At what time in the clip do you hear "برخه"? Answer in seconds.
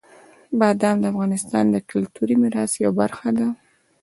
3.01-3.29